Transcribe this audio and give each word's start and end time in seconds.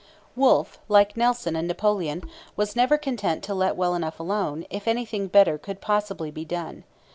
Wolfe, 0.35 0.79
like 0.89 1.15
Nelson 1.15 1.55
and 1.55 1.67
Napoleon, 1.67 2.23
was 2.55 2.75
never 2.75 2.97
content 2.97 3.43
to 3.43 3.53
'let 3.53 3.75
well 3.75 3.93
enough 3.93 4.19
alone,' 4.19 4.65
if 4.71 4.87
anything 4.87 5.27
better 5.27 5.59
could 5.59 5.79
possibly 5.79 6.31
be 6.31 6.43
done. 6.43 6.85